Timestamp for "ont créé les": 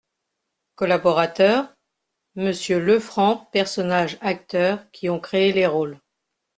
5.11-5.67